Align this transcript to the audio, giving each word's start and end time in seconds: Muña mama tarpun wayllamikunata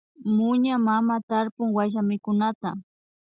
Muña 0.35 0.75
mama 0.87 1.15
tarpun 1.29 1.69
wayllamikunata 1.75 2.69